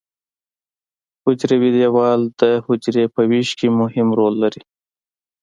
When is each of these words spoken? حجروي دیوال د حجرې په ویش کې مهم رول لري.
حجروي 1.23 1.69
دیوال 1.75 2.21
د 2.39 2.41
حجرې 2.65 3.05
په 3.13 3.21
ویش 3.29 3.49
کې 3.59 3.67
مهم 3.79 4.07
رول 4.19 4.33
لري. 4.43 4.61